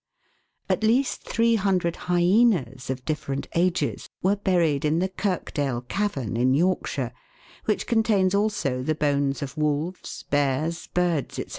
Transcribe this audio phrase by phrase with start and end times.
[0.67, 7.11] At least 300 hyaenas of different ages were buried in the Kirkdale cavern in Yorkshire,
[7.65, 11.45] which contains also the bones of wolves, bears, birds, &c.